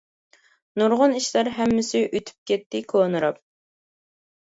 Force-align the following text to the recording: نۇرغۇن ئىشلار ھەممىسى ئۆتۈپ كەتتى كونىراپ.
نۇرغۇن 0.81 1.13
ئىشلار 1.19 1.51
ھەممىسى 1.59 2.03
ئۆتۈپ 2.09 2.53
كەتتى 2.53 2.85
كونىراپ. 2.97 3.43